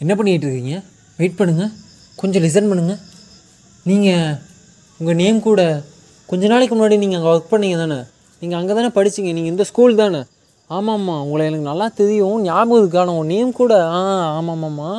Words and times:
என்ன 0.00 0.12
பண்ணிகிட்டு 0.14 0.46
இருக்கீங்க 0.48 0.74
வெயிட் 1.18 1.38
பண்ணுங்கள் 1.40 1.72
கொஞ்சம் 2.16 2.42
லிசன் 2.42 2.70
பண்ணுங்கள் 2.70 3.00
நீங்கள் 3.90 4.36
உங்கள் 5.00 5.18
நேம் 5.22 5.40
கூட 5.40 5.60
கொஞ்ச 6.28 6.46
நாளைக்கு 6.46 6.74
முன்னாடி 6.76 6.96
நீங்கள் 6.98 7.18
அங்கே 7.18 7.30
ஒர்க் 7.32 7.52
பண்ணீங்க 7.52 7.76
தானே? 7.76 7.98
நீங்கள் 8.42 8.58
அங்கே 8.58 8.74
தானே 8.78 8.88
படிச்சிங்க. 8.96 9.30
நீங்கள் 9.36 9.52
இந்த 9.52 9.64
ஸ்கூல் 9.64 9.96
தானே? 9.96 10.20
ஆமாம்மா. 10.70 11.14
உங்களை 11.24 11.46
எனக்கு 11.46 11.68
நல்லா 11.70 11.86
தெரியும். 12.00 12.42
ஞாபகம் 12.42 12.78
இருக்கான 12.78 13.12
உங்கள் 13.14 13.30
நேம் 13.34 13.52
கூட? 13.52 13.72
ஆ 13.96 14.00
ஆமாம்மாம்மா. 14.38 14.90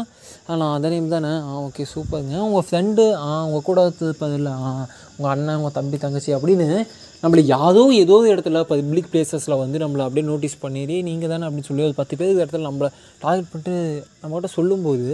நான் 0.53 0.75
அதே 0.75 0.89
நேம் 0.89 1.09
தானே? 1.09 1.31
ஆ 1.43 1.53
ஓகே 1.61 1.83
சூப்பருங்க 1.89 2.35
உங்கள் 2.45 2.65
ஃப்ரெண்டு 2.67 3.03
ஆ 3.21 3.31
உங்கள் 3.45 3.65
கூட 3.65 3.79
இருப்பதில்ல 4.01 4.51
ஆ 4.59 4.69
உங்கள் 5.13 5.31
அண்ணன் 5.33 5.57
உங்கள் 5.57 5.75
தம்பி 5.75 5.97
தங்கச்சி 5.99 6.31
அப்படின்னு 6.37 6.67
நம்மளை 7.23 7.41
யாரோ 7.49 7.81
ஏதோ 7.97 8.15
ஒரு 8.19 8.29
இடத்துல 8.33 8.61
பப்ளிக் 8.69 9.09
பிளேசஸில் 9.11 9.61
வந்து 9.61 9.77
நம்மளை 9.79 10.03
அப்படியே 10.05 10.25
நோட்டீஸ் 10.29 10.57
பண்ணிடு 10.63 10.95
நீங்கள் 11.03 11.31
தானே? 11.31 11.45
அப்படின்னு 11.47 11.69
சொல்லி 11.69 11.85
ஒரு 11.85 11.97
பத்து 11.99 12.17
பேருக்கு 12.19 12.43
இடத்துல 12.43 12.67
நம்மளை 12.69 12.89
டார்கெட் 13.21 13.51
பண்ணிட்டு 13.51 13.75
நம்மகிட்ட 14.21 14.51
சொல்லும்போது 14.55 15.07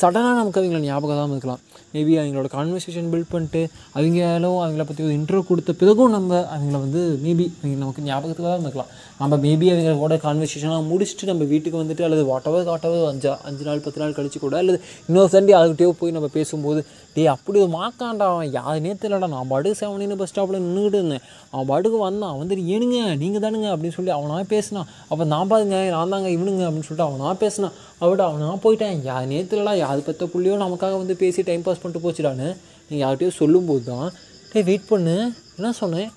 சடனாக 0.00 0.36
நமக்கு 0.38 0.60
அவங்கள 0.60 0.80
ஞாபகம் 0.86 1.18
தான் 1.18 1.34
இருக்கலாம். 1.34 1.60
மேபி 1.94 2.12
அவங்களோட 2.20 2.48
கான்வர்சேஷன் 2.54 3.10
பில்ட் 3.12 3.30
பண்ணிட்டு 3.32 3.60
அவங்களும் 3.96 4.56
அவங்கள 4.64 4.84
பற்றி 4.88 5.02
ஒரு 5.06 5.14
இன்ட்ரோ 5.18 5.40
கொடுத்த 5.50 5.72
பிறகும் 5.80 6.14
நம்ம 6.16 6.40
அவங்கள 6.54 6.78
வந்து 6.84 7.02
மேபி 7.24 7.44
அவங்க 7.58 7.78
நமக்கு 7.82 8.06
ஞாபகத்துக்கு 8.08 8.46
தான் 8.46 8.66
இருக்கலாம் 8.66 8.90
நம்ம 9.20 9.36
மேபி 9.44 9.68
அவங்களோட 9.74 10.16
கான்வர்சேஷனாக 10.26 10.82
முடிச்சுட்டு 10.90 11.30
நம்ம 11.32 11.46
வீட்டுக்கு 11.52 11.82
வந்துட்டு 11.82 12.06
அல்லது 12.08 12.24
வாட்டவர் 12.32 12.68
காட்டவர் 12.70 13.06
அஞ்சு 13.12 13.30
அஞ்சு 13.50 13.64
நாள் 13.68 13.84
பத்து 13.86 14.02
நாள் 14.02 14.16
கழிச்சு 14.18 14.40
கூட 14.46 14.56
அல்லது 14.62 14.80
இன்னொரு 15.08 15.30
சண்டே 15.36 15.54
அதுக்கிட்டே 15.60 15.90
போய் 16.02 16.16
நம்ம 16.18 16.30
பேசும்போது 16.38 16.82
டேய் 17.16 17.32
அப்படி 17.32 17.58
ஒரு 17.64 17.72
மாக்காண்டா 17.76 18.26
அவன். 18.30 18.48
யாருனே 18.58 18.92
தெரியலடா. 19.02 19.26
நான் 19.34 19.50
பாட்டுக்கு 19.50 19.78
செவனின்னு 19.80 20.16
பஸ் 20.20 20.30
ஸ்டாப்பில் 20.30 20.62
நின்றுக்கிட்டு 20.64 20.98
இருந்தேன். 21.00 21.24
அவன் 21.52 21.68
பாட்டுக்கு 21.70 21.98
வந்தான். 21.98 22.38
வந்துட்டு 22.40 22.64
ஏனுங்க 22.74 22.98
நீங்கள் 23.20 23.42
தானுங்க. 23.44 23.68
அப்படின்னு 23.74 23.96
சொல்லி 23.98 24.12
அவனா 24.16 24.38
பேசினான். 24.54 24.88
அப்போ 25.10 25.24
நான் 25.24 25.50
பாருங்க 25.52 25.76
நான் 25.96 26.12
தாங்க 26.14 26.28
இவனுங்க 26.36 26.62
அப்படின்னு 26.66 26.88
சொல்லிட்டு 26.88 27.08
அவனா 27.08 27.34
பேசினான். 27.42 27.76
அவட்ட 28.04 28.22
அவனா 28.30 28.48
போயிட்டேன். 28.64 28.96
யார் 29.10 29.30
நேற்றுலடா 29.34 29.74
அது 29.92 30.00
பற்ற 30.00 30.26
புள்ளியோ 30.34 30.54
நமக்காக 30.64 30.96
வந்து 31.02 31.14
பேசி 31.22 31.42
டைம் 31.42 31.62
பாஸ் 31.62 31.82
பண்ணிட்டு 31.82 32.04
போச்சுடான்னு 32.04 32.48
நீ 32.88 32.96
யார்கிட்டயோ 33.04 33.32
சொல்லும்போது 33.40 33.84
தான் 33.84 34.12
டேய் 34.52 34.62
வெயிட் 34.62 34.88
பண்ணு. 34.88 35.16
என்ன 35.56 35.72
சொன்னேன்? 35.72 36.10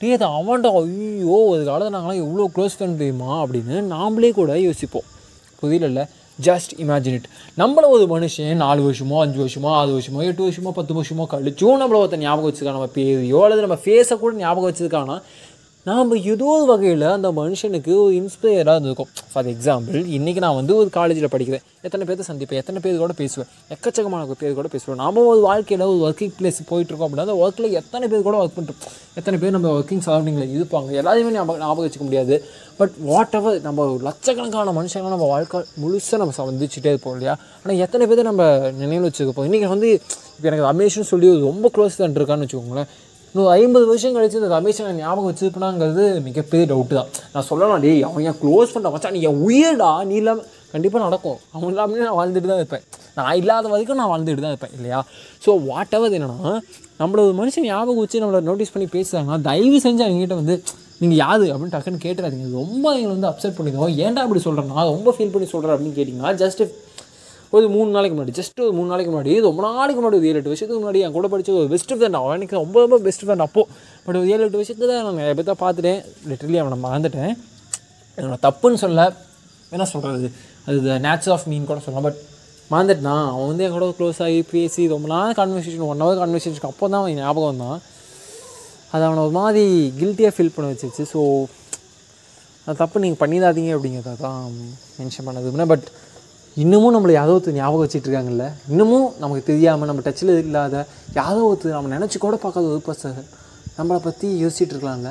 டே 0.00 0.12
அது 0.12 0.26
அவன்டா. 0.38 0.70
ஐயோ 0.80 1.36
ஒரு 1.52 1.64
காலத்தில் 1.64 1.98
நாங்களாம் 1.98 2.22
எவ்வளோ 2.24 2.50
க்ளோஸ் 2.56 2.76
ஃப்ரெண்ட் 2.76 3.00
தெரியுமா? 3.02 3.44
அப்படின்னு 3.44 3.76
நாமளே 3.94 4.30
கூட 4.32 4.58
யோசிப்போம். 4.58 5.06
புரியல 5.60 6.02
ஜஸ்ட் 6.46 6.72
இமேஜின் 6.76 7.16
இட் 7.18 7.28
நம்மள 7.56 7.86
ஒரு 7.94 8.04
மனுஷன் 8.14 8.52
நாலு 8.54 8.80
வருஷமோ 8.88 9.16
அஞ்சு 9.18 9.38
வருஷமோ 9.44 9.70
ஆறு 9.78 9.90
வருஷமோ 9.98 10.20
எட்டு 10.22 10.42
வருஷமோ 10.48 10.70
பத்து 10.70 10.94
வருஷமோ 10.94 11.24
கழிச்சும் 11.32 11.80
நம்மள 11.82 11.98
ஒருத்தன் 12.02 12.20
ஞாபகம் 12.20 12.48
வச்சுருக்கான். 12.50 12.76
நம்ம 12.76 12.90
பேரையோ 12.94 13.40
அல்லது 13.42 13.64
நம்ம 13.66 13.78
ஃபேஸை 13.84 14.18
கூட 14.18 14.34
ஞாபகம் 14.36 14.70
வச்சுருக்கானா? 14.70 15.16
நாம் 15.86 16.10
ஏதோ 16.30 16.46
ஒரு 16.54 16.64
வகையில் 16.70 17.04
அந்த 17.16 17.28
மனுஷனுக்கு 17.38 17.92
ஒரு 18.04 18.14
இன்ஸ்பயராக 18.20 18.72
இருந்திருக்கும். 18.74 19.10
ஃபார் 19.32 19.46
எக்ஸாம்பிள் 19.52 20.08
இன்றைக்கி 20.16 20.40
நான் 20.44 20.56
வந்து 20.58 20.72
ஒரு 20.76 20.88
காலேஜில் 20.96 21.30
படிக்கிறேன். 21.34 21.64
எத்தனை 21.86 22.04
பேர்த்த 22.06 22.24
சந்திப்பேன்? 22.30 22.60
எத்தனை 22.62 22.80
பேர் 22.84 22.98
கூட 23.02 23.14
பேசுவேன்? 23.20 23.48
எக்கச்சக்கமான 23.74 24.36
பேர் 24.40 24.56
கூட 24.58 24.68
பேசுவேன். 24.72 25.00
நாம 25.02 25.24
ஒரு 25.32 25.40
வாழ்க்கையில் 25.40 25.86
ஒரு 25.86 26.00
ஒர்க்கிங் 26.08 26.34
பிளேஸ் 26.38 26.60
போயிட்டுருக்கோம் 26.70 27.08
அப்படின்னா 27.08 27.26
அந்த 27.28 27.36
ஒர்க்கில் 27.44 27.76
எத்தனை 27.80 28.08
பேர் 28.12 28.26
கூட 28.28 28.36
ஒர்க் 28.42 28.56
பண்ணிட்டு 28.56 28.92
எத்தனை 29.20 29.38
பேர் 29.42 29.56
நம்ம 29.56 29.72
ஒர்க்கிங் 29.78 30.04
சரௌண்டிங்கில் 30.08 30.54
இருப்பாங்க? 30.58 30.90
எல்லாத்தையுமே 31.00 31.32
ஞாபகம் 31.38 31.62
ஞாபகம் 31.64 31.84
வச்சுக்க 31.86 32.06
முடியாது. 32.10 32.36
பட் 32.80 32.94
வாட் 33.10 33.36
எவர் 33.40 33.58
நம்ம 33.68 33.86
ஒரு 33.88 34.00
லட்சக்கணக்கான 34.08 34.74
மனுஷங்களை 34.80 35.14
நம்ம 35.16 35.28
வாழ்க்கை 35.34 35.60
முழுசாக 35.82 36.22
நம்ம 36.24 36.34
சந்திச்சுட்டே 36.40 36.92
இருப்போம் 36.94 37.16
இல்லையா? 37.18 37.36
ஆனால் 37.62 37.82
எத்தனை 37.86 38.06
பேர் 38.06 38.28
நம்ம 38.30 38.44
நினைவில் 38.82 39.08
வச்சுருப்போம் 39.10 39.48
இன்றைக்கி 39.50 39.68
வந்து 39.74 39.90
இப்போ 40.36 40.48
எனக்கு 40.50 40.66
ரமேஷ்னு 40.70 41.10
சொல்லி 41.12 41.28
ரொம்ப 41.50 41.70
க்ளோஸ் 41.76 42.00
தான் 42.00 42.16
இருக்கான்னு 42.18 42.46
வச்சுக்கோங்களேன். 42.46 42.90
இன்னும் 43.32 43.48
ஐம்பது 43.56 43.84
வருஷம் 43.90 44.14
கழிச்சு 44.16 44.38
இந்த 44.40 44.50
ரமேஷ் 44.56 44.78
நான் 44.84 45.00
ஞாபகம் 45.04 45.28
வச்சுருப்பேனாங்கிறது 45.30 46.04
மிகப்பெரிய 46.28 46.66
டவுட்டு 46.70 46.94
தான். 46.98 47.10
நான் 47.32 47.46
சொல்லலாம் 47.48 47.82
டேய் 47.84 48.00
அவன் 48.08 48.24
என் 48.30 48.38
க்ளோஸ் 48.42 48.72
பண்ண 48.74 48.90
மச்சான் 48.94 49.14
நீ 49.16 49.20
என் 49.30 49.40
உயிர்டா 49.48 49.90
நீ 50.10 50.14
இல்லாமல் 50.20 50.46
கண்டிப்பாக 50.74 51.02
நடக்கும். 51.06 51.38
அவன் 51.54 51.70
இல்லாமல் 51.72 52.06
நான் 52.08 52.18
வாழ்ந்துட்டு 52.20 52.50
தான் 52.52 52.60
இருப்பேன். 52.62 52.84
நான் 53.18 53.36
இல்லாத 53.40 53.68
வரைக்கும் 53.74 54.00
நான் 54.00 54.10
வாழ்ந்துட்டு 54.12 54.44
தான் 54.46 54.54
இருப்பேன் 54.54 54.74
இல்லையா? 54.78 54.98
ஸோ 55.44 55.50
வாட் 55.68 55.94
எவர் 55.98 56.16
என்னென்னா 56.18 56.52
நம்மள 57.00 57.20
ஒரு 57.28 57.34
மனுஷன் 57.40 57.66
ஞாபகம் 57.70 58.02
வச்சு 58.04 58.22
நம்மளை 58.24 58.40
நோட்டீஸ் 58.50 58.74
பண்ணி 58.74 58.88
பேசுகிறாங்கன்னா 58.96 59.38
தயவு 59.48 59.78
செஞ்சு 59.86 60.04
அவங்ககிட்ட 60.06 60.36
வந்து 60.42 60.56
நீங்கள் 61.02 61.20
யாரு? 61.24 61.46
அப்படின்னு 61.52 61.74
டக்குன்னு 61.76 62.04
கேட்டுறாதீங்க. 62.04 62.46
ரொம்ப 62.60 62.84
எங்களை 62.98 63.12
வந்து 63.16 63.30
அப்செட் 63.32 63.56
பண்ணிடுவோம் 63.58 63.92
ஏன்டா 64.04 64.24
இப்படி 64.26 64.42
சொல்கிறேன் 64.46 64.70
நான் 64.74 64.92
ரொம்ப 64.94 65.12
ஃபீல் 65.16 65.34
பண்ணி 65.34 65.48
சொல்கிறேன் 65.54 65.74
அப்படின்னு 65.76 65.96
கேட்டிங்கன்னா 65.98 66.32
ஜஸ்ட் 66.42 66.62
ஒரு 67.52 67.66
மூணு 67.74 67.88
நாளைக்கு 67.94 68.14
முன்னாடி 68.16 68.34
ஜஸ்ட் 68.38 68.58
ஒரு 68.64 68.72
மூணு 68.78 68.88
நாளைக்கு 68.92 69.10
முன்னாடி 69.12 69.34
ரொம்ப 69.46 69.60
நாளைக்கு 69.66 69.98
முன்னாடி 70.00 70.16
ஒரு 70.20 70.26
ஏழு 70.30 70.38
எட்டு 70.40 70.50
வருஷத்துக்கு 70.52 70.80
முன்னாடி 70.82 71.00
என் 71.04 71.14
கூட 71.16 71.26
படித்த 71.32 71.52
ஒரு 71.60 71.68
பெஸ்ட் 71.74 71.92
ஃப்ரெண்ட் 71.94 72.18
அவன் 72.18 72.36
எனக்கு 72.38 72.56
ரொம்ப 72.62 72.76
ரொம்ப 72.84 72.96
பெஸ்ட் 73.06 73.22
ஃப்ரெண்ட் 73.24 73.44
அப்போ. 73.44 73.62
பட் 74.06 74.16
ஒரு 74.20 74.26
ஏழு 74.32 74.42
எட்டு 74.46 74.58
வருஷத்துக்கு 74.60 74.88
தான் 74.90 75.06
நான் 75.06 75.20
நிறைய 75.20 75.34
பேர்த்த 75.38 75.54
பார்த்துட்டேன் 75.62 76.00
லிட்டரலி 76.30 76.58
அவனை 76.62 76.78
மறந்துட்டேன். 76.86 77.32
என்னோட 78.18 78.36
தப்புன்னு 78.46 78.80
சொல்ல 78.84 79.02
என்ன 79.74 79.86
சொல்கிறது 79.92 80.28
அது 80.66 80.98
நேச்சர் 81.06 81.34
ஆஃப் 81.36 81.46
மீன் 81.52 81.68
கூட 81.70 81.78
சொல்லலாம். 81.86 82.06
பட் 82.08 82.18
மறந்துட்டான். 82.72 83.26
அவன் 83.34 83.48
வந்து 83.50 83.64
என் 83.66 83.76
கூட 83.76 83.86
க்ளோஸ் 84.00 84.20
ஆகி 84.26 84.40
பேசி 84.50 84.82
ரொம்ப 84.94 85.08
நாள் 85.14 85.36
கான்வர்சேஷன் 85.38 85.86
ஒன் 85.92 86.02
ஹவர் 86.04 86.20
கான்வர்சேஷனுக்கு 86.22 86.70
அப்போ 86.72 86.84
தான் 86.92 87.00
அவன் 87.02 87.20
ஞாபகம் 87.22 87.62
தான் 87.64 87.78
அது 88.92 89.02
அவனை 89.08 89.22
ஒரு 89.26 89.34
மாதிரி 89.40 89.62
கில்ட்டியாக 90.00 90.34
ஃபீல் 90.36 90.52
பண்ண 90.56 90.66
வச்சிருச்சு. 90.72 91.06
ஸோ 91.14 91.20
அது 92.66 92.78
தப்பு 92.82 93.02
நீங்கள் 93.04 93.22
பண்ணிடாதீங்க 93.22 93.72
அப்படிங்கிறத 93.76 94.14
தான் 94.26 94.38
மென்ஷன் 94.98 95.26
பண்ணது 95.28 95.66
பட் 95.72 95.88
இன்னமும் 96.58 96.94
நம்மளை 96.94 97.12
யாரோ 97.12 97.32
ஒருத்தர் 97.32 97.54
ஞாபகம் 97.54 97.82
வச்சுட்டு 97.82 98.08
இருக்காங்கல்ல 98.08 98.44
இன்னமும் 98.68 99.08
நமக்கு 99.18 99.42
தெரியாமல் 99.44 99.88
நம்ம 99.90 100.02
டச்சில் 100.06 100.32
இல்லாத 100.38 100.76
யாரோ 101.14 101.40
ஒருத்தர் 101.46 101.76
நம்ம 101.76 101.92
நினச்சி 101.96 102.18
கூட 102.18 102.36
பார்க்காத 102.36 102.66
ஒரு 102.68 102.82
பர்சன் 102.86 103.18
நம்மளை 103.78 104.00
பற்றி 104.00 104.28
யோசிச்சுட்டு 104.42 104.74
இருக்கலாம்ல 104.74 105.10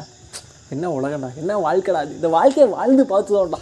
என்ன 0.70 0.86
உலகடா 0.96 1.30
என்ன 1.42 1.58
வாழ்க்கைடா 1.66 2.00
இது? 2.04 2.16
இந்த 2.16 2.30
வாழ்க்கையை 2.30 2.68
வாழ்ந்து 2.72 3.04
பார்த்துதான்டா. 3.12 3.60